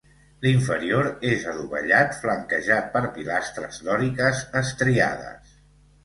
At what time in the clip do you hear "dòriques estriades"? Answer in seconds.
3.89-5.53